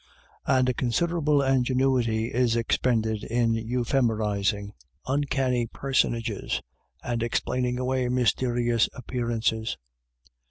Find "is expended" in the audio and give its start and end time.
2.33-3.23